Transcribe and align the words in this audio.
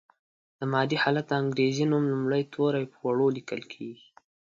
د 0.59 0.61
مادې 0.71 0.97
حالت 1.03 1.25
د 1.29 1.33
انګریزي 1.41 1.85
نوم 1.91 2.03
لومړي 2.11 2.43
توري 2.53 2.85
په 2.93 2.97
وړو 3.07 3.27
لیکل 3.37 3.61
کیږي. 3.71 4.07